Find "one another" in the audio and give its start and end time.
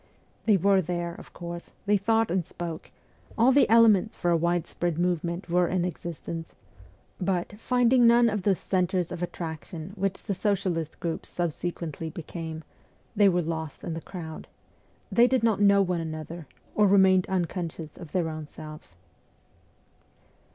15.83-16.47